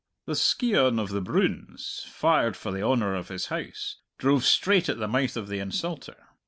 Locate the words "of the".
0.97-1.21, 5.37-5.59